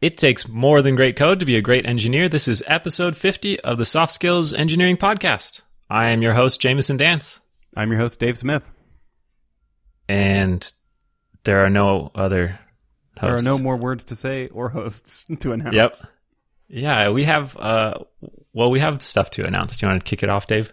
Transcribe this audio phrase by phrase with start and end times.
[0.00, 2.28] It takes more than great code to be a great engineer.
[2.28, 5.62] This is episode 50 of the Soft Skills Engineering Podcast.
[5.90, 7.40] I am your host, Jamison Dance.
[7.74, 8.70] I'm your host, Dave Smith.
[10.08, 10.72] And
[11.42, 12.60] there are no other
[13.18, 13.22] hosts.
[13.22, 15.74] There are no more words to say or hosts to announce.
[15.74, 15.94] Yep.
[16.68, 17.94] Yeah, we have, uh,
[18.52, 19.78] well, we have stuff to announce.
[19.78, 20.72] Do you want to kick it off, Dave?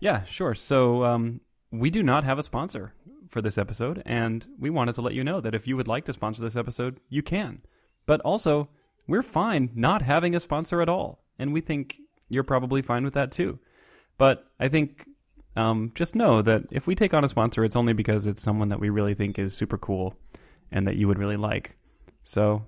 [0.00, 0.54] Yeah, sure.
[0.54, 1.42] So, um,
[1.72, 2.94] we do not have a sponsor
[3.28, 6.06] for this episode, and we wanted to let you know that if you would like
[6.06, 7.60] to sponsor this episode, you can.
[8.06, 8.68] But also,
[9.06, 11.24] we're fine not having a sponsor at all.
[11.38, 11.98] And we think
[12.28, 13.58] you're probably fine with that too.
[14.18, 15.06] But I think
[15.56, 18.70] um, just know that if we take on a sponsor, it's only because it's someone
[18.70, 20.14] that we really think is super cool
[20.70, 21.76] and that you would really like.
[22.24, 22.64] So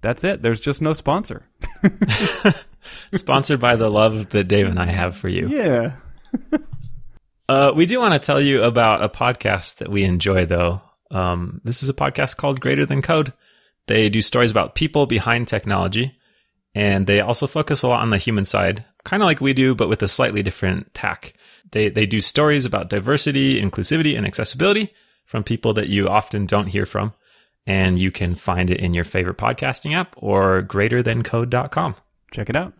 [0.00, 0.42] that's it.
[0.42, 1.48] There's just no sponsor.
[3.14, 5.48] Sponsored by the love that Dave and I have for you.
[5.48, 5.96] Yeah.
[7.48, 10.82] uh, we do want to tell you about a podcast that we enjoy, though.
[11.10, 13.32] Um, this is a podcast called Greater Than Code.
[13.86, 16.18] They do stories about people behind technology,
[16.74, 19.74] and they also focus a lot on the human side, kind of like we do,
[19.74, 21.34] but with a slightly different tack.
[21.72, 24.92] They they do stories about diversity, inclusivity, and accessibility
[25.24, 27.12] from people that you often don't hear from,
[27.66, 31.96] and you can find it in your favorite podcasting app or greaterthancode.com.
[32.32, 32.72] Check it out.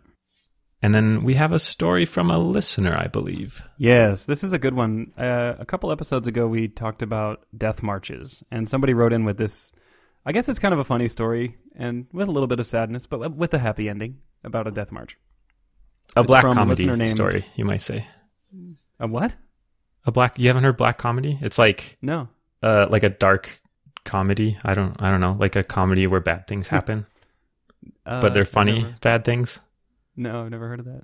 [0.81, 3.61] And then we have a story from a listener, I believe.
[3.77, 5.13] Yes, this is a good one.
[5.17, 9.37] Uh, a couple episodes ago, we talked about death marches, and somebody wrote in with
[9.37, 9.71] this
[10.25, 13.07] I guess it's kind of a funny story and with a little bit of sadness,
[13.07, 15.17] but with a happy ending about a death march.
[16.15, 18.07] A It's black from a comedy named- story, you might say.
[18.99, 19.35] A what?
[20.05, 21.37] A black you haven't heard black comedy?
[21.41, 22.29] It's like No.
[22.61, 23.61] uh like a dark
[24.05, 24.57] comedy.
[24.63, 27.05] I don't I don't know, like a comedy where bad things happen,
[28.05, 29.59] Uh, but they're funny bad things.
[30.15, 31.01] no, I've never heard of that.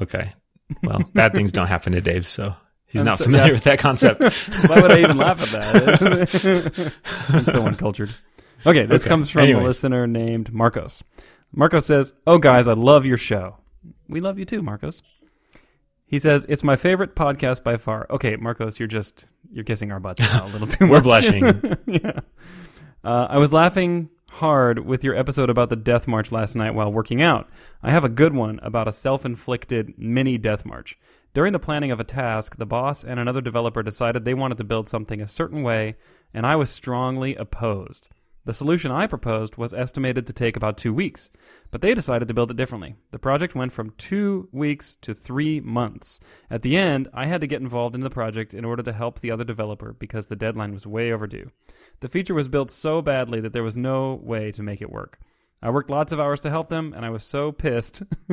[0.00, 0.32] Okay.
[0.82, 2.52] Well, bad things don't happen to Dave, so
[2.86, 3.52] he's I'm not so- familiar yeah.
[3.52, 4.20] with that concept.
[4.68, 6.92] Why would I even laugh at that?
[7.28, 8.10] I'm so uncultured.
[8.66, 9.62] Okay, this Okay, comes from anyways.
[9.62, 11.02] a listener named Marcos.
[11.52, 13.56] Marcos says, "Oh guys, I love your show.
[14.08, 15.02] We love you too, Marcos."
[16.06, 20.00] He says, "It's my favorite podcast by far." Okay, Marcos, you're just you're kissing our
[20.00, 20.90] butts now a little too much.
[20.90, 21.42] We're blushing.
[21.86, 22.20] yeah.
[23.04, 26.92] Uh, I was laughing hard with your episode about the death march last night while
[26.92, 27.48] working out.
[27.82, 30.98] I have a good one about a self inflicted mini death march.
[31.34, 34.64] During the planning of a task, the boss and another developer decided they wanted to
[34.64, 35.96] build something a certain way,
[36.34, 38.08] and I was strongly opposed.
[38.46, 41.30] The solution I proposed was estimated to take about two weeks,
[41.72, 42.94] but they decided to build it differently.
[43.10, 46.20] The project went from two weeks to three months.
[46.48, 49.18] At the end, I had to get involved in the project in order to help
[49.18, 51.50] the other developer because the deadline was way overdue.
[51.98, 55.18] The feature was built so badly that there was no way to make it work.
[55.60, 58.04] I worked lots of hours to help them, and I was so pissed.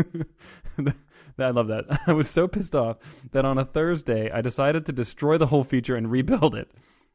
[1.40, 1.86] I love that.
[2.08, 2.98] I was so pissed off
[3.32, 6.70] that on a Thursday, I decided to destroy the whole feature and rebuild it.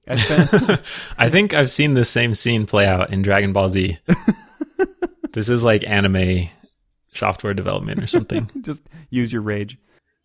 [1.18, 3.98] I think I've seen the same scene play out in Dragon Ball Z.
[5.32, 6.48] this is like anime
[7.12, 8.50] software development or something.
[8.62, 9.78] just use your rage.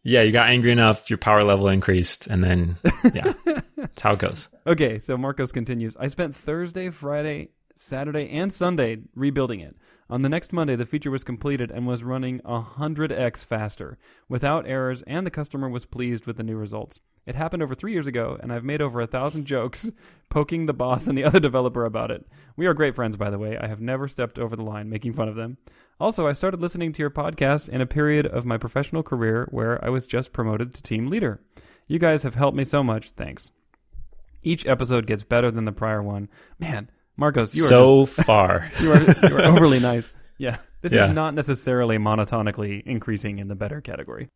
[0.03, 2.77] Yeah, you got angry enough, your power level increased, and then
[3.13, 3.33] yeah,
[3.77, 4.49] that's how it goes.
[4.67, 5.95] Okay, so Marcos continues.
[5.97, 9.75] I spent Thursday, Friday, Saturday, and Sunday rebuilding it.
[10.09, 13.97] On the next Monday, the feature was completed and was running 100x faster,
[14.29, 16.99] without errors, and the customer was pleased with the new results.
[17.25, 19.89] It happened over three years ago, and I've made over a thousand jokes
[20.29, 22.27] poking the boss and the other developer about it.
[22.57, 23.57] We are great friends, by the way.
[23.57, 25.57] I have never stepped over the line making fun of them.
[25.99, 29.83] Also, I started listening to your podcast in a period of my professional career where
[29.83, 31.41] I was just promoted to team leader.
[31.87, 33.11] You guys have helped me so much.
[33.11, 33.51] Thanks.
[34.41, 36.27] Each episode gets better than the prior one.
[36.59, 38.71] Man, Marcos, you are so far.
[38.79, 40.09] you are you are overly nice.
[40.37, 41.07] Yeah, this Yeah.
[41.09, 44.29] is not necessarily monotonically increasing in the better category.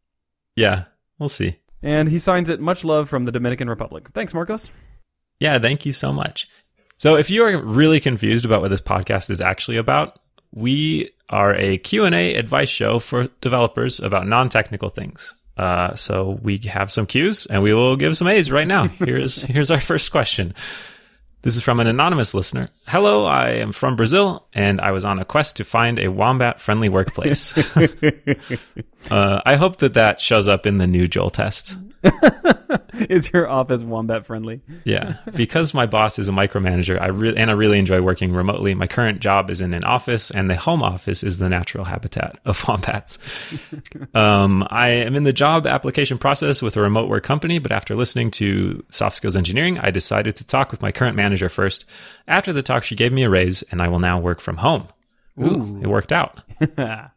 [0.56, 0.86] Yeah,
[1.20, 1.58] we'll see.
[1.82, 2.60] And he signs it.
[2.60, 4.10] Much love from the Dominican Republic.
[4.10, 4.70] Thanks, Marcos.
[5.40, 6.48] Yeah, thank you so much.
[6.98, 10.20] So if you are really confused about what this podcast is actually about,
[10.52, 15.36] we are a Q&A advice show for developers about non-technical things.
[15.58, 18.88] Uh, so we have some Q's and we will give some A's right now.
[18.88, 20.54] Here's here's our first question.
[21.48, 22.68] This is from an anonymous listener.
[22.88, 26.60] Hello, I am from Brazil and I was on a quest to find a wombat
[26.60, 27.54] friendly workplace.
[29.10, 31.78] uh, I hope that that shows up in the new Joel test.
[33.10, 34.62] is your office wombat friendly?
[34.84, 38.76] Yeah, because my boss is a micromanager, I really and I really enjoy working remotely.
[38.76, 42.40] My current job is in an office, and the home office is the natural habitat
[42.46, 43.18] of wombats.
[44.14, 47.96] um, I am in the job application process with a remote work company, but after
[47.96, 51.86] listening to Soft Skills Engineering, I decided to talk with my current manager first.
[52.28, 54.88] After the talk, she gave me a raise, and I will now work from home.
[55.40, 56.42] Ooh, it worked out.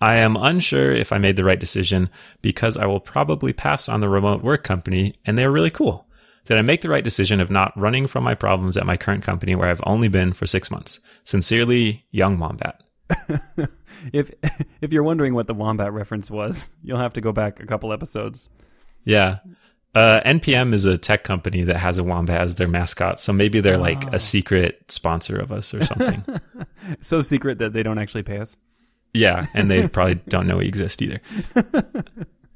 [0.00, 2.10] I am unsure if I made the right decision
[2.42, 6.06] because I will probably pass on the remote work company and they're really cool.
[6.44, 9.22] Did I make the right decision of not running from my problems at my current
[9.24, 11.00] company where I've only been for six months?
[11.24, 12.82] Sincerely, Young Wombat.
[14.12, 14.30] if
[14.80, 17.92] if you're wondering what the wombat reference was, you'll have to go back a couple
[17.92, 18.48] episodes.
[19.04, 19.38] Yeah.
[19.94, 23.20] Uh, NPM is a tech company that has a wombat as their mascot.
[23.20, 24.14] So maybe they're like Oh.
[24.14, 26.24] a secret sponsor of us or something.
[27.00, 28.56] So secret that they don't actually pay us.
[29.14, 29.46] Yeah.
[29.54, 31.22] And they probably don't know we exist either.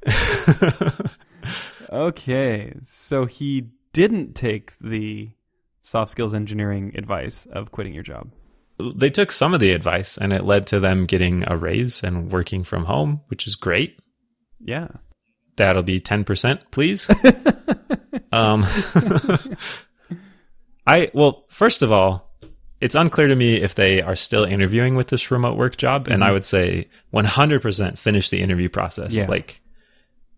[1.90, 5.31] Okay, so he didn't take the
[5.81, 8.31] soft skills engineering advice of quitting your job.
[8.94, 12.31] they took some of the advice and it led to them getting a raise and
[12.31, 13.99] working from home, which is great.
[14.60, 14.88] Yeah.
[15.56, 17.08] That'll be 10%, please.
[18.32, 18.64] um,
[20.87, 22.28] I, well, first of all,
[22.81, 26.09] it's unclear to me if they are still interviewing with this remote work job.
[26.09, 26.35] And I mm-hmm.
[26.35, 29.13] would say 100% finish the interview process.
[29.13, 29.27] Yeah.
[29.27, 29.61] Like,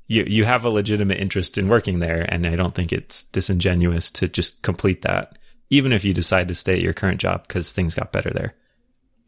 [0.07, 2.23] you, you have a legitimate interest in working there.
[2.23, 5.39] And I don't think it's disingenuous to just complete that,
[5.69, 8.55] even if you decide to stay at your current job because things got better there.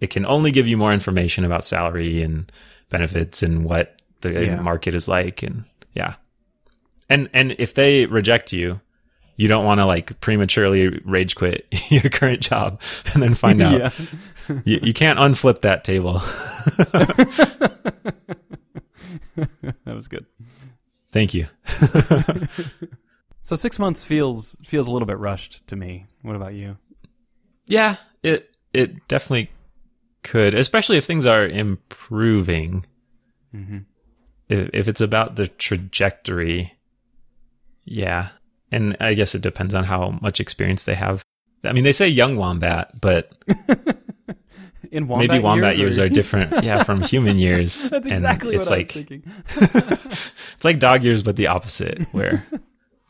[0.01, 2.51] It can only give you more information about salary and
[2.89, 4.61] benefits and what the Yeah.
[4.61, 5.43] market is like.
[5.43, 5.65] And
[5.95, 6.15] yeah.
[7.09, 8.81] And, and if they reject you,
[9.37, 12.81] you don't want to like prematurely rage quit your current job
[13.15, 13.91] and then find out yeah.
[14.65, 16.15] you, you can't unflip that table.
[19.85, 20.27] that was good.
[21.11, 21.47] Thank you.
[23.43, 26.07] So six months feels feels a little bit rushed to me.
[26.23, 26.79] What about you?
[27.67, 29.51] Yeah, it it definitely
[30.23, 32.87] could, especially if things are improving.
[33.55, 33.79] Mm-hmm.
[34.49, 36.79] If if it's about the trajectory,
[37.85, 38.29] yeah.
[38.73, 41.23] And I guess it depends on how much experience they have.
[41.63, 43.31] I mean, they say young wombat, but
[44.91, 46.65] In wombat maybe wombat years, or- are different.
[46.65, 47.89] Yeah, from human years.
[47.91, 49.23] That's And exactly it's what like, I was thinking.
[50.57, 52.47] it's like dog years, but the opposite, where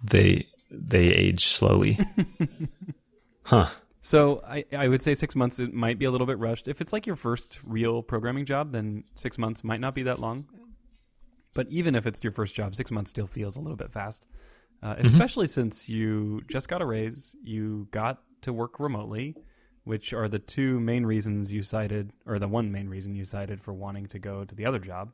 [0.04, 1.98] they they age slowly.
[3.44, 3.66] Huh.
[4.00, 6.66] So I, I would say six months it might be a little bit rushed.
[6.68, 10.18] If it's like your first real programming job, then six months might not be that
[10.18, 10.46] long.
[11.54, 14.26] But even if it's your first job, six months still feels a little bit fast.
[14.82, 19.36] Uh, especially since you just got a raise, you got to work remotely,
[19.84, 23.62] which are the two main reasons you cited, or the one main reason you cited
[23.62, 25.12] for wanting to go to the other job.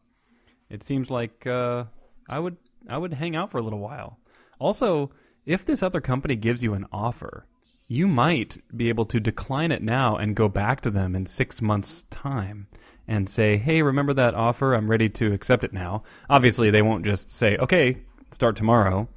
[0.70, 1.84] It seems like uh,
[2.28, 2.56] I would
[2.88, 4.18] I would hang out for a little while.
[4.58, 5.10] Also,
[5.44, 7.46] if this other company gives you an offer,
[7.86, 11.62] you might be able to decline it now and go back to them in six
[11.62, 12.68] months' time
[13.06, 14.74] and say, hey, remember that offer?
[14.74, 16.02] I'm ready to accept it now.
[16.28, 17.96] Obviously, they won't just say, okay,
[18.30, 19.08] start tomorrow,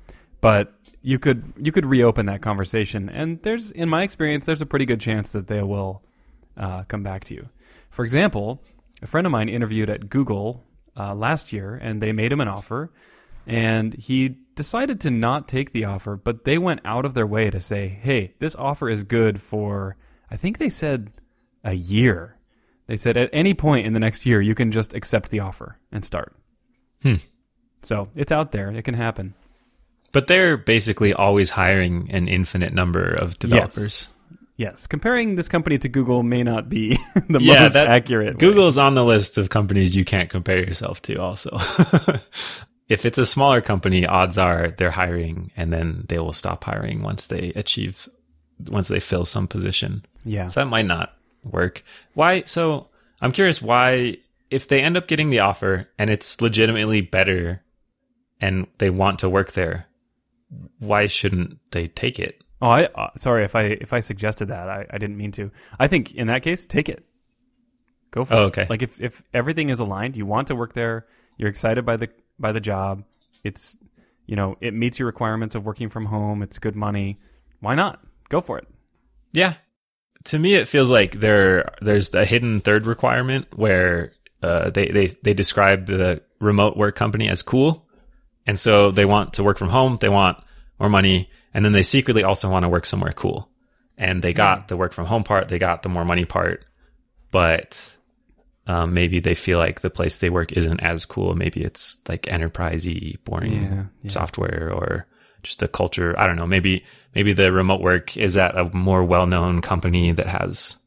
[0.41, 3.09] but you could you could reopen that conversation.
[3.09, 6.03] And there's, in my experience, there's a pretty good chance that they will
[6.57, 7.49] uh, come back to you.
[7.89, 8.63] For example,
[9.01, 10.63] a friend of mine interviewed at Google
[10.97, 12.91] uh, last year, and they made him an offer,
[13.47, 17.49] and he decided to not take the offer, but they went out of their way
[17.49, 19.97] to say, "Hey, this offer is good for."
[20.29, 21.11] I think they said
[21.63, 22.37] a year.
[22.87, 25.77] They said at any point in the next year, you can just accept the offer
[25.91, 26.35] and start.
[27.01, 27.15] Hmm.
[27.81, 29.33] So it's out there; it can happen.
[30.11, 34.09] But they're basically always hiring an infinite number of developers.
[34.57, 36.97] Yes, comparing this company to Google may not be
[37.29, 38.35] the Yeah, most that- accurate.
[38.35, 38.39] way.
[38.39, 41.57] Google's on the list of companies you can't compare yourself to, also.
[42.89, 47.01] if it's a smaller company, odds are they're hiring and then they will stop hiring
[47.01, 48.07] once they achieve,
[48.69, 50.05] once they fill some position.
[50.25, 51.13] yeah, So that might not
[51.43, 51.83] work.
[52.13, 52.43] Why?
[52.43, 52.89] So
[53.21, 54.17] I'm curious why,
[54.49, 57.63] if they end up getting the offer and it's legitimately better
[58.41, 59.87] and they want to work there,
[60.79, 62.43] why shouldn't they take it?
[62.61, 64.69] Oh, I uh, sorry if I if I suggested that.
[64.69, 65.51] I, I didn't mean to.
[65.79, 67.03] I think in that case, take it.
[68.11, 68.45] Go for Oh, it.
[68.47, 68.67] okay.
[68.69, 72.09] Like if if everything is aligned, you want to work there, you're excited by the
[72.39, 73.03] by the job.
[73.43, 73.77] It's
[74.27, 76.43] you know it meets your requirements of working from home.
[76.43, 77.19] It's good money.
[77.61, 77.99] Why not?
[78.29, 78.67] Go for it.
[79.33, 79.55] Yeah.
[80.25, 85.07] To me, it feels like there there's a hidden third requirement where uh, they they
[85.23, 87.87] they describe the remote work company as cool,
[88.45, 89.97] and so they want to work from home.
[90.01, 90.37] They want
[90.79, 93.49] more money, and then they secretly also want to work somewhere cool.
[93.97, 95.47] And they got the work from home part.
[95.47, 96.65] They got the more money part,
[97.31, 97.95] but
[98.67, 101.35] um, maybe they feel like the place they work isn't as cool.
[101.35, 104.11] Maybe it's like enterprisey, boring Yeah, yeah.
[104.11, 105.07] software, or
[105.43, 106.17] just a culture.
[106.19, 106.47] I don't know.
[106.47, 106.83] Maybe
[107.13, 110.77] maybe the remote work is at a more well known company that has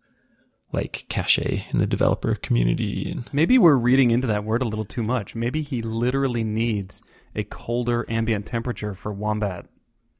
[0.75, 3.11] like cachet in the developer community.
[3.11, 5.35] And Maybe we're reading into that word a little too much.
[5.35, 7.01] Maybe he literally needs
[7.35, 9.67] a colder ambient temperature for wombat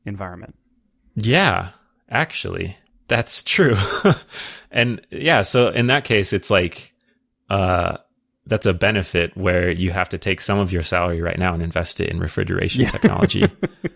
[0.07, 0.55] environment.
[1.15, 1.71] yeah,
[2.09, 2.77] actually,
[3.09, 3.75] that's true.
[4.71, 6.93] and yeah, so in that case, it's like
[7.51, 7.99] uh,
[8.47, 11.63] that's a benefit where you have to take some of your salary right now and
[11.63, 12.91] invest it in refrigeration Yeah.
[12.91, 13.45] technology.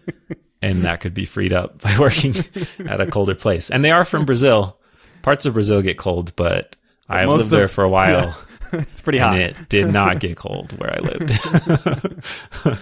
[0.63, 2.35] and that could be freed up by working
[2.81, 3.71] at a colder place.
[3.71, 4.78] And they are from Brazil.
[5.29, 6.75] Parts of Brazil get cold, but
[7.07, 8.35] I lived of- there for a while.
[8.73, 9.39] it's pretty and hot.
[9.39, 12.79] it did not get cold where I lived.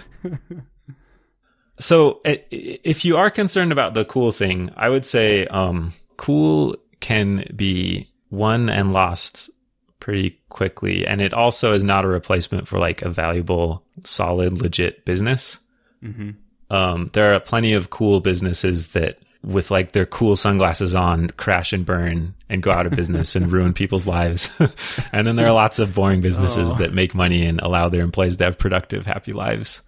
[1.81, 7.45] so, if you are concerned about the cool thing, I would say um, cool can
[7.57, 9.51] be won and lost
[9.99, 15.05] pretty quickly, and it also is not a replacement for like a valuable, solid, legit
[15.05, 15.59] business.
[16.01, 16.31] hmm
[16.71, 21.73] Um, there are plenty of cool businesses that, with like their cool sunglasses on, crash
[21.73, 24.51] and burn and go out of business and ruin people's lives.
[25.13, 26.75] and then there are lots of boring businesses Oh.
[26.79, 29.83] that make money and allow their employees to have productive, happy lives.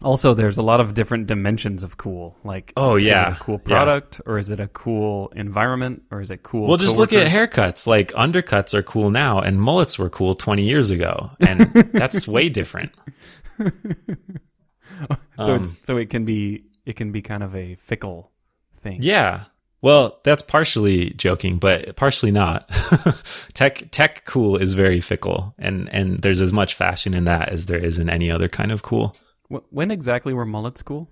[0.00, 2.36] Also, there's a lot of different dimensions of cool.
[2.44, 3.32] Like, Oh, is yeah.
[3.32, 3.74] it a cool Yeah.
[3.74, 6.68] product, or is it a cool environment, or is it cool?
[6.68, 7.84] Well, just look at haircuts.
[7.86, 11.60] Like undercuts are cool now, and mullets were cool 20 years ago, and
[11.92, 12.92] that's way different.
[15.36, 18.32] So Um, it's so it can be it can be kind of a fickle
[18.78, 18.98] thing.
[19.02, 19.44] Yeah.
[19.80, 22.68] Well, that's partially joking, but partially not.
[23.54, 27.66] tech tech cool is very fickle, and and there's as much fashion in that as
[27.66, 29.16] there is in any other kind of cool.
[29.70, 31.08] When exactly were mullets cool?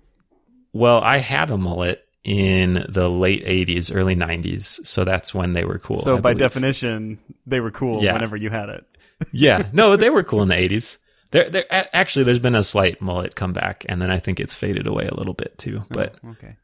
[0.73, 5.63] Well, I had a mullet in the late 80s, early 90s, so that's when they
[5.63, 5.95] were cool.
[6.01, 6.39] so I by believe.
[6.39, 8.13] definition, they were cool Yeah.
[8.13, 8.85] whenever you had it.
[9.31, 10.97] yeah, no, they were cool in the 80s.
[11.31, 14.87] There, there, actually, there's been a slight mullet comeback, and then I think it's faded
[14.87, 15.79] away a little bit too.
[15.83, 16.57] Oh, but Oh, okay.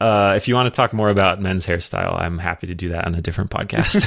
[0.00, 3.06] Uh, if you want to talk more about men's hairstyle, I'm happy to do that
[3.06, 4.00] on a different podcast.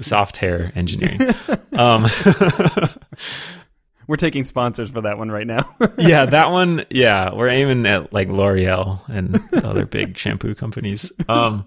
[0.02, 1.34] Soft hair engineering.
[1.72, 2.06] Um,
[4.06, 5.68] We're taking sponsors for that one right now.
[5.98, 6.84] yeah, that one.
[6.90, 11.10] Yeah, we're aiming at like L'Oreal and other big shampoo companies.
[11.28, 11.66] Um,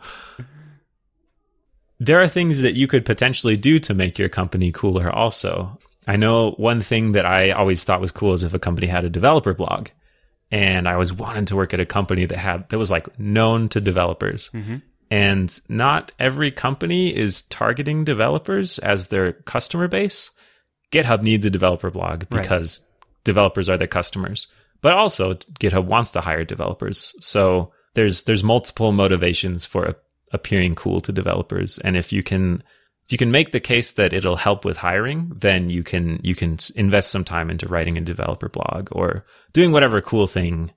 [1.99, 5.13] there are things that you could potentially do to make your company cooler.
[5.13, 5.77] Also,
[6.07, 9.03] I know one thing that I always thought was cool is if a company had
[9.03, 9.89] a developer blog,
[10.51, 13.69] and I was wanting to work at a company that had that was like known
[13.69, 14.49] to developers.
[14.53, 14.77] Mm-hmm.
[15.11, 20.29] And not every company is targeting developers as their customer base.
[20.91, 22.41] GitHub needs a developer blog Right.
[22.41, 22.85] because
[23.23, 24.47] developers are their customers.
[24.81, 27.15] But also GitHub wants to hire developers.
[27.19, 29.95] So there's there's multiple motivations for a,
[30.31, 31.79] appearing cool to developers.
[31.79, 32.63] And if you can
[33.09, 36.35] if you can make the case that it'll help with hiring, then you can you
[36.35, 40.69] can invest some time into writing a developer blog or doing whatever cool thing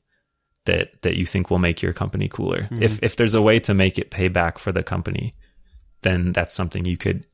[0.64, 2.68] that that you think will make your company cooler.
[2.70, 5.34] If if there's a way to make it pay back for the company,
[6.00, 7.26] then that's something you could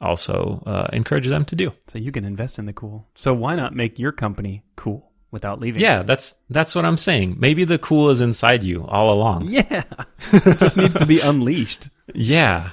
[0.00, 1.72] also uh, encourage them to do.
[1.86, 3.06] so you can invest in the cool.
[3.16, 5.82] So why not make your company cool without leaving?
[5.82, 7.36] Yeah, that's that's what I'm saying.
[7.38, 9.42] Maybe the cool is inside you all along.
[9.44, 9.82] Yeah.
[10.32, 11.90] it just needs to be unleashed.
[12.14, 12.70] Yeah.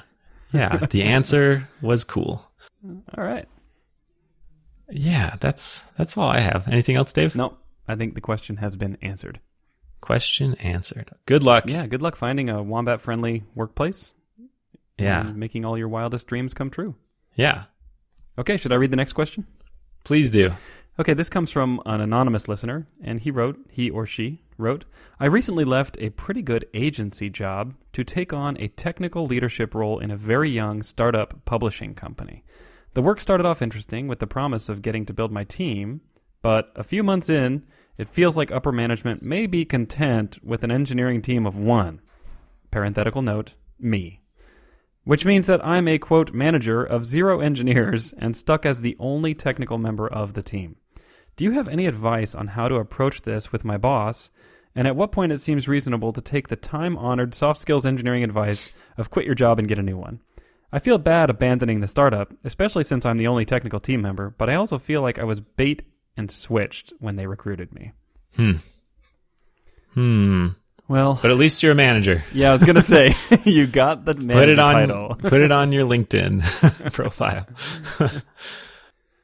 [0.54, 2.50] Yeah, the answer was cool.
[3.18, 3.48] All right.
[4.90, 6.68] Yeah, that's that's all I have.
[6.68, 7.36] Anything else, Dave?
[7.36, 9.40] No, I think the question has been answered.
[10.02, 11.12] Question answered.
[11.26, 11.66] Good luck.
[11.68, 14.14] Yeah, good luck finding a wombat friendly workplace.
[14.98, 15.28] Yeah.
[15.28, 16.96] and making all your wildest dreams come true.
[17.36, 17.66] Yeah.
[18.38, 19.46] Okay, should I read the next question?
[20.06, 20.52] Please do.
[20.98, 24.86] Okay, this comes from an anonymous listener, and he wrote, he or she wrote,
[25.20, 30.00] I recently left a pretty good agency job to take on a technical leadership role
[30.00, 32.46] in a very young startup publishing company.
[32.94, 36.00] The work started off interesting with the promise of getting to build my team,
[36.42, 37.66] but a few months in,
[37.98, 42.00] it feels like upper management may be content with an engineering team of one.
[42.72, 44.22] Parenthetical note, me.
[45.04, 49.34] Which means that I'm a quote manager of zero engineers and stuck as the only
[49.34, 50.78] technical member of the team.
[51.36, 54.30] Do you have any advice on how to approach this with my boss?
[54.74, 58.24] And at what point it seems reasonable to take the time honored soft skills engineering
[58.24, 60.20] advice of quit your job and get a new one?
[60.72, 64.50] I feel bad abandoning the startup, especially since I'm the only technical team member, but
[64.50, 65.84] I also feel like I was bait
[66.18, 67.92] and switched when they recruited me.
[68.36, 68.52] Hmm.
[69.94, 70.48] Hmm.
[70.88, 72.24] Well, But at least you're a manager.
[72.34, 73.14] yeah, I was going to say,
[73.46, 75.16] you got the manager Put it on title.
[75.20, 77.48] put it on your LinkedIn profile.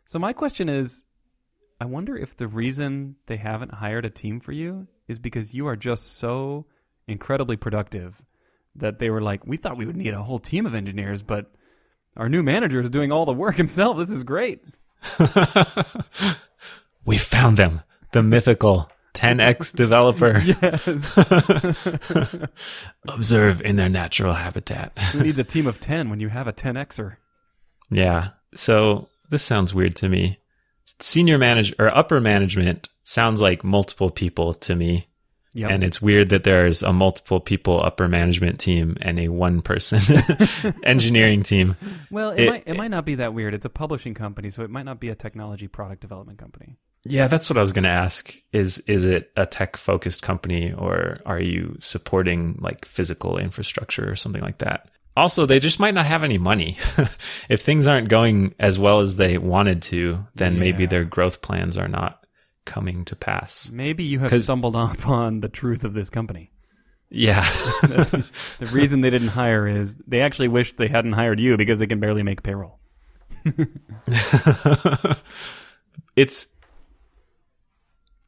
[0.06, 1.04] So my question is,
[1.82, 5.66] I wonder if the reason they haven't hired a team for you is because you
[5.66, 6.68] are just so
[7.08, 8.22] incredibly productive
[8.76, 11.52] that they were like, we thought we would need a whole team of engineers, but
[12.16, 13.98] our new manager is doing all the work himself.
[13.98, 14.64] This is great.
[17.04, 17.82] we found them.
[18.12, 20.38] The mythical 10x developer.
[20.38, 21.18] Yes.
[23.08, 24.96] Observe in their natural habitat.
[25.14, 27.16] Who needs a team of 10 when you have a 10Xer?
[27.90, 28.34] Yeah.
[28.54, 30.38] So this sounds weird to me.
[31.02, 35.08] Senior manager or upper management sounds like multiple people to me.
[35.54, 35.70] Yep.
[35.70, 40.00] And it's weird that there's a multiple people upper management team and a one person
[40.84, 41.76] engineering team.
[42.10, 43.54] well, it, it- might, it might not be that weird.
[43.54, 46.78] It's a publishing company, so it might not be a technology product development company.
[47.04, 48.34] Yeah, that's what I was going to ask.
[48.54, 54.16] Is is it a tech focused company or are you supporting like physical infrastructure or
[54.16, 54.90] something like that?
[55.16, 56.78] Also, they just might not have any money.
[57.50, 61.78] if things aren't going as well as they wanted to, then maybe their growth plans
[61.78, 62.26] are not
[62.66, 63.70] coming to pass.
[63.72, 66.52] Maybe you have stumbled upon the truth of this company.
[67.10, 67.46] Yeah.
[68.60, 71.88] The reason they didn't hire is they actually wished they hadn't hired you because they
[71.88, 72.80] can barely make payroll.
[76.16, 76.48] it's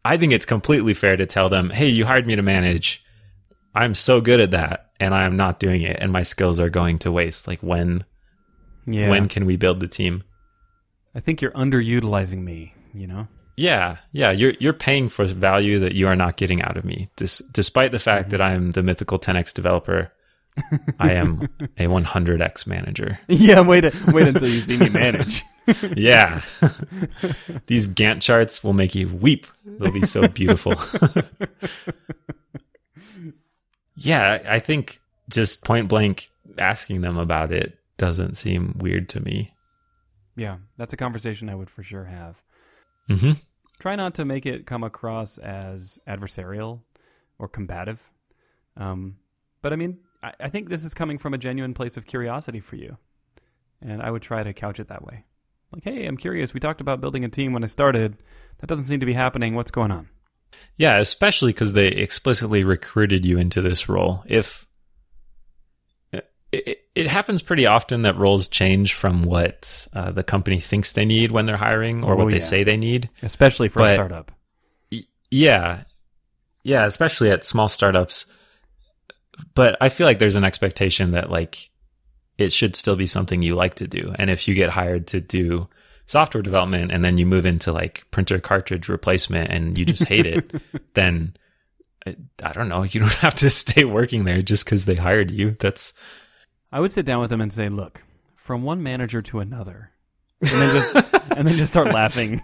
[0.03, 3.05] I think it's completely fair to tell them, "Hey, you hired me to manage.
[3.75, 6.69] I'm so good at that and I am not doing it and my skills are
[6.69, 7.47] going to waste.
[7.47, 8.03] Like when
[8.85, 9.09] Yeah.
[9.09, 10.23] when can we build the team?"
[11.15, 13.27] I think you're underutilizing me, you know?
[13.55, 17.09] Yeah, yeah, you're you're paying for value that you are not getting out of me.
[17.17, 20.11] This, despite the fact that I am the mythical 10x developer,
[20.99, 23.19] I am a 100x manager.
[23.27, 25.43] yeah, wait wait until you see me manage.
[25.95, 26.41] Yeah,
[27.67, 29.47] these Gantt charts will make you weep.
[29.65, 30.73] They'll be so beautiful.
[34.03, 39.53] yeah, I think just point blank asking them about it doesn't seem weird to me.
[40.35, 42.41] yeah, that's a conversation I would for sure have.
[43.07, 43.31] hmm
[43.79, 46.81] Try not to make it come across as adversarial
[47.37, 48.09] or combative.
[48.77, 49.17] Um,
[49.61, 52.59] but I mean, I, I think this is coming from a genuine place of curiosity
[52.61, 52.97] for you.
[53.81, 55.25] And I would try to couch it that way.
[55.73, 56.53] Like, hey, I'm curious.
[56.53, 58.15] We talked about building a team when I started.
[58.59, 59.53] That doesn't seem to be happening.
[59.55, 60.07] What's going on?
[60.77, 64.23] Yeah, especially because they explicitly recruited you into this role.
[64.25, 64.65] If
[66.51, 71.05] it, it, happens pretty often that roles change from what uh, the company thinks they
[71.05, 72.43] need when they're hiring or Oh, what they yeah.
[72.43, 73.09] say they need.
[73.23, 74.31] Especially for a startup.
[74.91, 75.83] Y- Yeah.
[76.63, 78.27] Yeah, especially at small startups.
[79.55, 81.71] But I feel like there's an expectation that like
[82.37, 84.13] it should still be something you like to do.
[84.19, 85.67] And if you get hired to do
[86.05, 90.25] software development and then you move into like printer cartridge replacement and you just hate
[90.25, 90.51] it,
[90.93, 91.35] then
[92.05, 95.31] I, I don't know, you don't have to stay working there just cuz they hired
[95.31, 95.51] you.
[95.59, 95.93] That's
[96.71, 98.01] I would sit down with them and say, look,
[98.35, 99.91] from one manager to another.
[100.41, 100.95] And then just,
[101.37, 102.41] and then just start laughing.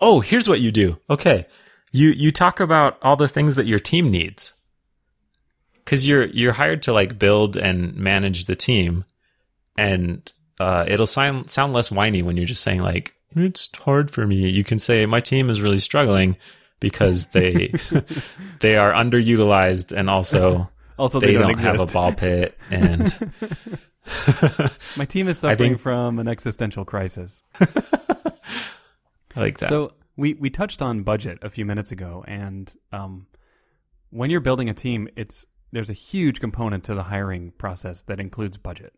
[0.00, 0.98] oh, here's what you do.
[1.10, 1.46] Okay.
[1.92, 4.54] You you talk about all the things that your team needs.
[5.84, 9.04] Cuz you're you're hired to like build and manage the team
[9.76, 14.26] and uh, it'll sound sound less whiny when you're just saying like it's hard for
[14.26, 14.48] me.
[14.48, 16.36] You can say my team is really struggling
[16.80, 17.72] because they
[18.60, 23.12] they are underutilized and also Also, they, they, don't, don't, have a ball pit and
[24.96, 27.42] My team is suffering think- from an existential crisis.
[29.34, 29.68] I like that.
[29.68, 33.26] So we we touched on budget a few minutes ago, and um,
[34.10, 38.20] when you're building a team, it's there's a huge component to the hiring process that
[38.20, 38.92] includes budget.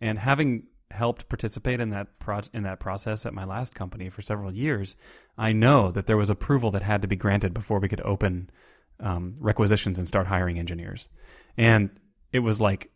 [0.00, 4.22] And having helped participate in that pro- in that process at my last company for
[4.22, 4.96] several years,
[5.36, 8.50] I know that there was approval that had to be granted before we could open
[9.00, 11.08] um, requisitions and start hiring engineers.
[11.56, 11.90] And
[12.32, 12.90] it was like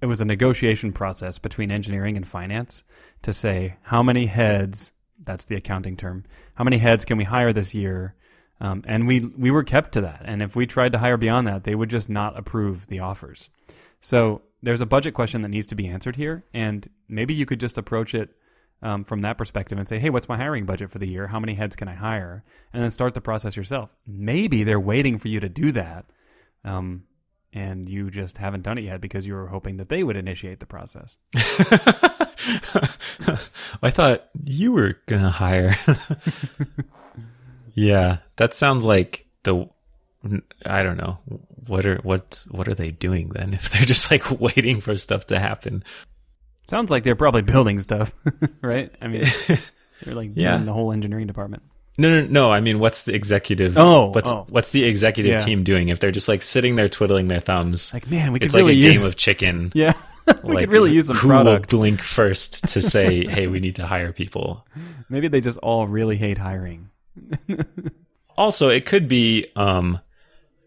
[0.00, 2.84] it was a negotiation process between engineering and finance
[3.22, 7.52] to say how many heads that's the accounting term how many heads can we hire
[7.52, 8.14] this year?
[8.60, 10.22] Um, and we we were kept to that.
[10.24, 13.50] And if we tried to hire beyond that they would just not approve the offers.
[14.00, 17.60] So there's a budget question that needs to be answered here and maybe you could
[17.60, 18.30] just approach it
[18.82, 21.40] um, from that perspective and say hey what's my hiring budget for the year how
[21.40, 25.28] many heads can i hire and then start the process yourself maybe they're waiting for
[25.28, 26.06] you to do that
[26.64, 27.04] um,
[27.52, 30.60] and you just haven't done it yet because you were hoping that they would initiate
[30.60, 31.16] the process
[33.82, 35.76] I thought you were gonna hire.
[37.74, 39.68] yeah, that sounds like the.
[40.64, 41.18] I don't know
[41.66, 45.26] what are what what are they doing then if they're just like waiting for stuff
[45.26, 45.82] to happen.
[46.68, 48.12] Sounds like they're probably building stuff,
[48.62, 48.92] right?
[49.00, 49.24] I mean,
[50.04, 50.54] they're like Yeah.
[50.56, 51.62] doing the whole engineering department.
[51.98, 52.52] No, no, no.
[52.52, 53.78] I mean, what's the executive?
[53.78, 54.46] Oh, what's oh.
[54.50, 55.38] what's the executive Yeah.
[55.38, 57.92] team doing if they're just like sitting there twiddling their thumbs?
[57.94, 58.98] Like, man, we could it's like a use.
[59.00, 59.72] game of chicken.
[59.74, 59.94] yeah,
[60.44, 61.72] we like, could really use some who product.
[61.72, 64.66] will blink first to say, "Hey, we need to hire people."
[65.08, 66.90] Maybe they just all really hate hiring.
[68.36, 70.00] also it could be um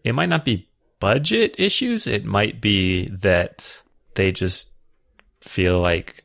[0.04, 0.68] it might not be
[1.00, 3.82] budget issues it might be that
[4.14, 4.72] they just
[5.40, 6.24] feel like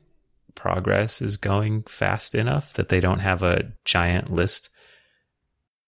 [0.55, 4.69] progress is going fast enough that they don't have a giant list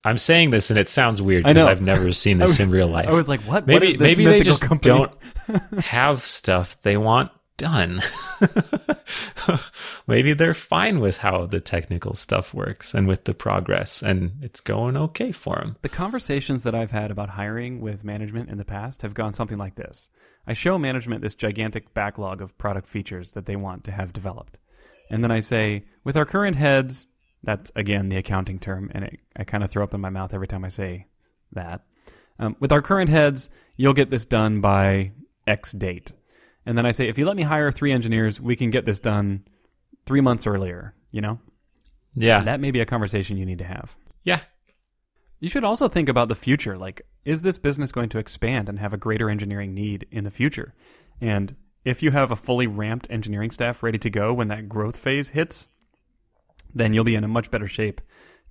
[0.06, 2.88] i'm saying this and it sounds weird because i've never seen this was- in real
[2.88, 3.64] life I was like, what?
[3.64, 5.06] what maybe this maybe they just company?
[5.50, 8.02] don't have stuff they want done
[10.08, 14.62] maybe they're fine with how the technical stuff works and with the progress and it's
[14.62, 18.66] going okay for them The conversations that I've had about hiring with management in the
[18.66, 20.10] past have gone something like this.
[20.46, 24.58] I show management this gigantic backlog of product features that they want to have developed.
[25.10, 27.08] And then I say, with our current heads,
[27.44, 30.34] That's again the accounting term, and it, I kind of throw up in my mouth
[30.34, 31.08] every time I say
[31.54, 31.82] that.
[32.40, 35.12] Um, with our current heads, you'll get this done by
[35.46, 36.12] X date,
[36.68, 39.00] and then I say, if you let me hire three engineers, we can get this
[39.00, 39.44] done
[40.06, 40.94] three months earlier.
[41.12, 41.40] You know,
[42.14, 42.44] Yeah.
[42.44, 43.96] that may be a conversation you need to have.
[44.24, 44.42] yeah.
[45.40, 46.78] You should also think about the future.
[46.80, 50.32] Like, is this business going to expand and have a greater engineering need in the
[50.32, 50.74] future?
[51.22, 54.98] And if you have a fully ramped engineering staff ready to go when that growth
[54.98, 55.68] phase hits,
[56.74, 58.02] then you'll be in a much better shape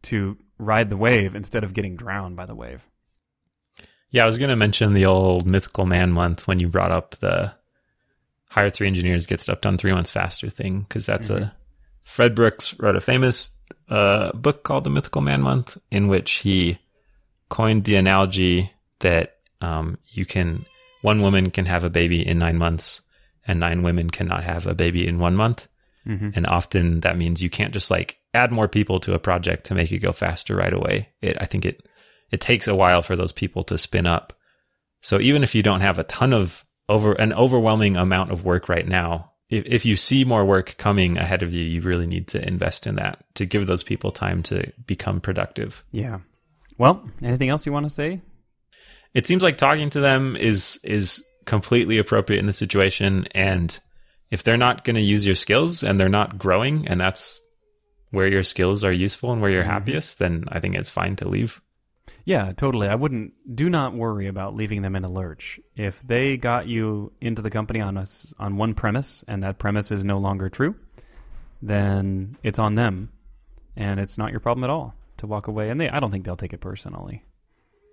[0.03, 2.89] to ride the wave instead of getting drowned by the wave.
[4.11, 7.17] Yeah, I was going to mention the old Mythical Man month when you brought up
[7.17, 7.53] the
[8.49, 11.55] hire three engineers, get stuff done three months faster thing, because that's a
[12.05, 13.51] Fred Brooks wrote a famous
[13.89, 16.79] uh, book called The Mythical Man Month, in which he
[17.49, 20.65] coined the analogy that um, you can
[21.03, 23.03] one woman can have a baby in nine months,
[23.47, 25.69] and nine women cannot have a baby in one month.
[26.07, 26.31] Mm-hmm.
[26.35, 29.75] And often that means you can't just like add more people to a project to
[29.75, 31.11] make it go faster right away.
[31.21, 31.89] It, I think it,
[32.31, 34.33] it takes a while for those people to spin up.
[35.01, 38.69] So even if you don't have a ton of over an overwhelming amount of work
[38.69, 42.29] right now, if, if you see more work coming ahead of you, you really need
[42.29, 45.85] to invest in that to give those people time to become productive.
[45.93, 46.19] Yeah.
[46.79, 48.21] Well, anything else you want to say?
[49.15, 53.79] It seems like talking to them is is completely appropriate in the situation and
[54.33, 57.41] if they're not going to use your skills and they're not growing and that's
[58.11, 59.67] where your skills are useful and where you're Mhm.
[59.69, 61.61] happiest, then I think it's fine to leave.
[62.25, 62.89] Yeah, totally.
[62.89, 63.33] I wouldn't.
[63.55, 65.61] Do not worry about leaving them in a lurch.
[65.77, 69.91] If they got you into the company on us on one premise, and that premise
[69.91, 70.75] is no longer true,
[71.63, 73.11] then it's on them,
[73.77, 75.71] and it's not your problem at all to walk away.
[75.71, 77.25] And they, I don't think they'll take it personally.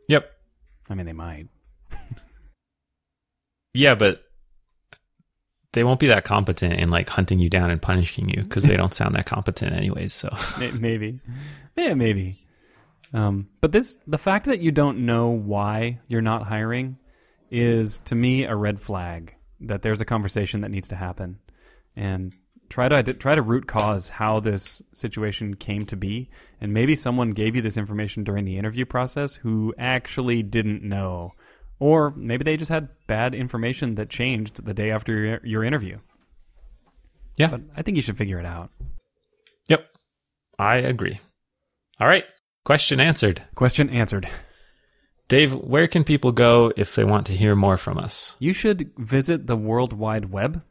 [0.07, 0.29] Yep.
[0.89, 1.47] I mean, they might.
[3.73, 4.23] Yeah, but
[5.73, 8.77] they won't be that competent in like hunting you down and punishing you because they
[8.77, 10.13] don't sound that competent anyways.
[10.13, 10.35] So
[10.79, 11.19] maybe,
[11.75, 12.42] yeah, maybe.
[13.13, 16.97] Um, but this, the fact that you don't know why you're not hiring,
[17.51, 21.39] is to me a red flag that there's a conversation that needs to happen,
[21.95, 22.33] and
[22.69, 27.31] try to try to root cause how this situation came to be, and maybe someone
[27.31, 31.33] gave you this information during the interview process who actually didn't know,
[31.79, 35.99] or maybe they just had bad information that changed the day after your, your interview.
[37.37, 37.47] Yeah.
[37.47, 38.71] but I think you should figure it out.
[39.69, 39.85] Yep.
[40.57, 41.19] I agree.
[41.99, 42.25] All right.
[42.63, 43.43] Question answered.
[43.55, 44.29] Question answered.
[45.27, 48.35] Dave, where can people go if they want to hear more from us?
[48.39, 50.61] You should visit the World Wide Web,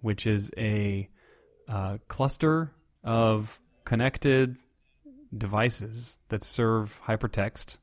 [0.00, 1.08] which is a
[1.68, 4.56] uh, cluster of connected
[5.36, 7.78] devices that serve hypertext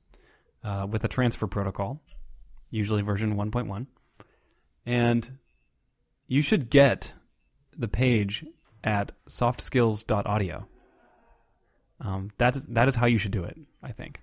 [0.64, 2.02] uh, with a transfer protocol,
[2.70, 3.88] usually version 1.1.
[4.86, 5.38] And
[6.28, 7.14] you should get
[7.76, 8.46] the page
[8.84, 10.68] at softskills.audio.
[12.02, 13.58] Um, that's that is how you should do it.
[13.82, 14.22] I think.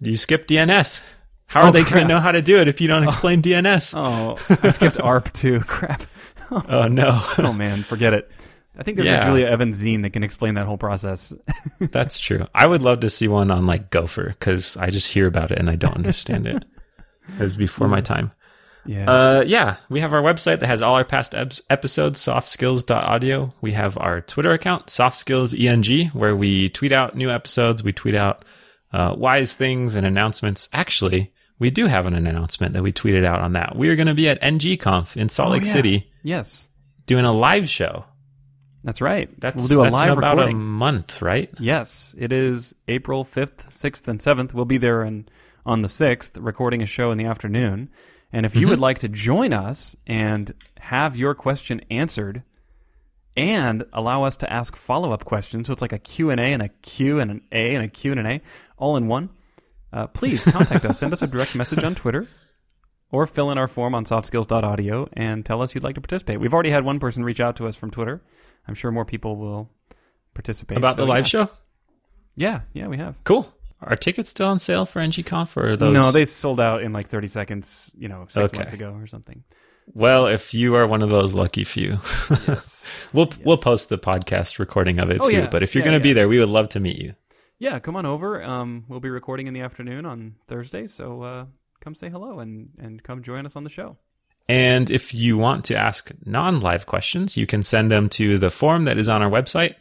[0.00, 1.00] You skip DNS.
[1.46, 3.42] How Oh, are they going to know how to do it if you don't explain
[3.42, 3.92] DNS?
[3.96, 5.60] Oh, I skipped ARP too.
[5.60, 6.02] Crap.
[6.50, 7.20] Oh, no.
[7.38, 8.30] oh man, forget it.
[8.78, 9.22] I think there's Yeah.
[9.22, 11.34] a Julia Evans zine that can explain that whole process.
[11.80, 12.46] That's true.
[12.54, 15.58] I would love to see one on like Gopher because I just hear about it
[15.58, 16.64] and I don't understand it.
[17.38, 18.30] It was before my time.
[18.86, 19.10] Yeah.
[19.10, 23.54] Uh, yeah, we have our website that has all our past ep- episodes, softskills.audio.
[23.60, 27.82] We have our Twitter account, softskillseng, where we tweet out new episodes.
[27.82, 28.44] We tweet out
[28.92, 30.68] uh, wise things and announcements.
[30.72, 33.76] Actually, we do have an announcement that we tweeted out on that.
[33.76, 35.72] We are going to be at NGConf in Salt Oh, Lake yeah.
[35.72, 36.68] City yes,
[37.06, 38.04] doing a live show.
[38.82, 39.28] that's right.
[39.40, 40.56] That's, we'll do a live about recording.
[40.56, 41.50] a month, right?
[41.60, 44.54] Yes, it is April 5th, 6th, and 7th.
[44.54, 45.28] We'll be there in,
[45.66, 47.90] on the 6th, recording a show in the afternoon.
[48.32, 48.70] And if you Mm-hmm.
[48.70, 52.42] would like to join us and have your question answered
[53.36, 57.20] and allow us to ask follow-up questions, so it's like a Q&A and a Q
[57.20, 58.40] and an A and a Q and an A
[58.76, 59.30] all in one,
[59.92, 60.98] uh, please contact us.
[60.98, 62.28] Send us a direct message on Twitter
[63.12, 66.38] or fill in our form on softskills.audio and tell us you'd like to participate.
[66.40, 68.22] We've already had one person reach out to us from Twitter.
[68.68, 69.68] I'm sure more people will
[70.34, 70.78] participate.
[70.78, 71.48] About So, the live show?
[72.36, 73.16] Yeah, yeah, we have.
[73.24, 73.52] Cool.
[73.82, 75.94] Are tickets still on sale for NGConf or are those?
[75.94, 78.58] No, they sold out in like 30 seconds, you know, six Okay.
[78.58, 79.42] months ago or something.
[79.92, 81.98] Well, if you are one of those lucky few,
[82.46, 82.86] Yes.
[83.12, 85.36] we'll we'll post the podcast recording of it Oh, too.
[85.36, 85.48] yeah.
[85.50, 87.14] But if you're Yeah, going to be there, we would love to meet you.
[87.58, 88.42] yeah, come on over.
[88.42, 91.44] Um, we'll be recording in the afternoon on Thursday, so uh,
[91.80, 93.96] come say hello and, and come join us on the show.
[94.48, 98.84] And if you want to ask non-live questions, you can send them to the form
[98.84, 99.74] that is on our website.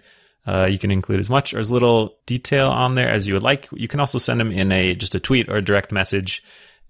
[0.49, 3.43] Uh, you can include as much or as little detail on there as you would
[3.51, 3.67] like.
[3.71, 6.41] You can also send them in a just a tweet or a direct message,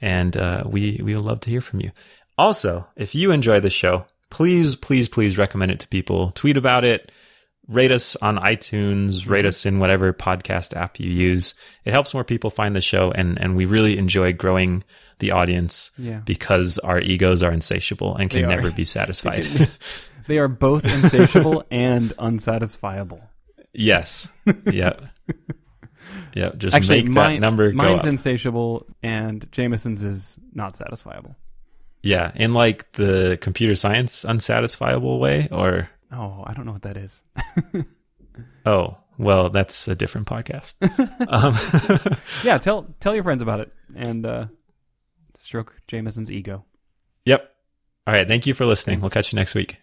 [0.02, 1.92] and uh, we we would love to hear from you.
[2.38, 6.32] Also, if you enjoy the show, please, please, please recommend it to people.
[6.36, 7.12] Tweet about it.
[7.80, 11.54] rate us on iTunes, rate us in whatever podcast app you use.
[11.86, 14.84] It helps more people find the show, and and we really enjoy growing
[15.20, 16.22] the audience Yeah.
[16.26, 19.46] because our egos are insatiable and can never be satisfied.
[20.28, 23.22] They are both insatiable and unsatisfiable.
[23.74, 24.28] Yes.
[24.72, 24.94] Yeah.
[26.34, 26.52] Yeah.
[26.58, 28.10] Just Actually, make mine, that number mine's up.
[28.10, 31.36] insatiable and Jamison's is not satisfiable.
[32.02, 36.98] yeah, in like the computer science unsatisfiable way, or Oh, I don't know what that
[36.98, 37.22] is.
[38.66, 40.74] oh, well, that's a different podcast.
[41.28, 41.56] um,
[42.44, 44.46] yeah, tell tell your friends about it and uh,
[45.38, 46.66] stroke Jamison's ego.
[47.26, 47.52] yep.
[48.08, 48.28] All right.
[48.28, 48.96] Thank you for listening.
[48.96, 49.04] Thanks.
[49.04, 49.78] We'll catch you next week.